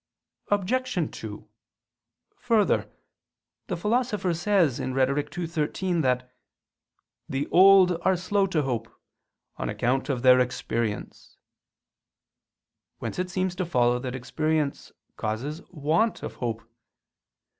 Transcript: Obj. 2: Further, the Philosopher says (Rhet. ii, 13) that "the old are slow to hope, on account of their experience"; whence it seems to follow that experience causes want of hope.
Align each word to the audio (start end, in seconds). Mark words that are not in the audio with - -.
Obj. 0.47 1.15
2: 1.19 1.47
Further, 2.35 2.91
the 3.67 3.77
Philosopher 3.77 4.33
says 4.33 4.79
(Rhet. 4.79 5.37
ii, 5.37 5.45
13) 5.45 6.01
that 6.01 6.33
"the 7.29 7.45
old 7.51 8.01
are 8.01 8.17
slow 8.17 8.47
to 8.47 8.63
hope, 8.63 8.87
on 9.57 9.69
account 9.69 10.09
of 10.09 10.23
their 10.23 10.39
experience"; 10.39 11.37
whence 12.97 13.19
it 13.19 13.29
seems 13.29 13.53
to 13.53 13.63
follow 13.63 13.99
that 13.99 14.15
experience 14.15 14.91
causes 15.17 15.61
want 15.69 16.23
of 16.23 16.33
hope. 16.33 16.63